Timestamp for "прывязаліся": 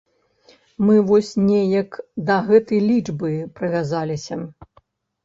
3.61-4.35